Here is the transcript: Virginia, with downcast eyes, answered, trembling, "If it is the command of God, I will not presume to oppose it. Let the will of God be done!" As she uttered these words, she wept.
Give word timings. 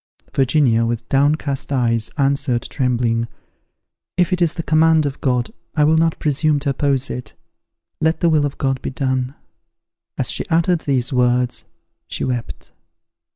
Virginia, 0.33 0.83
with 0.83 1.07
downcast 1.09 1.71
eyes, 1.71 2.09
answered, 2.17 2.63
trembling, 2.71 3.27
"If 4.17 4.33
it 4.33 4.41
is 4.41 4.55
the 4.55 4.63
command 4.63 5.05
of 5.05 5.21
God, 5.21 5.51
I 5.75 5.83
will 5.83 5.95
not 5.95 6.17
presume 6.17 6.57
to 6.61 6.71
oppose 6.71 7.11
it. 7.11 7.35
Let 7.99 8.19
the 8.19 8.29
will 8.29 8.47
of 8.47 8.57
God 8.57 8.81
be 8.81 8.89
done!" 8.89 9.35
As 10.17 10.31
she 10.31 10.43
uttered 10.47 10.79
these 10.79 11.13
words, 11.13 11.65
she 12.07 12.23
wept. 12.23 12.71